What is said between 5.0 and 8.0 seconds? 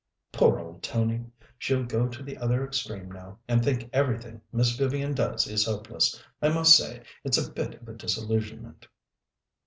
does is hopeless. I must say, it's a bit of a